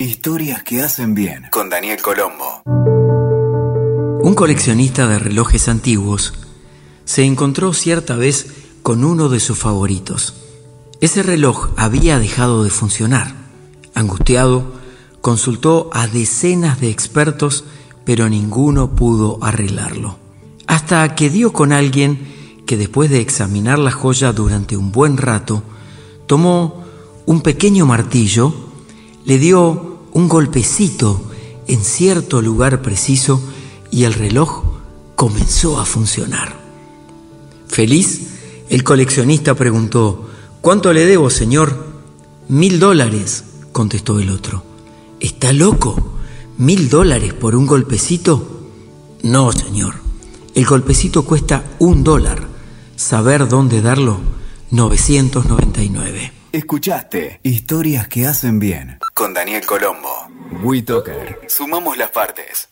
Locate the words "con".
1.50-1.68, 8.82-9.04, 21.52-21.74, 59.14-59.32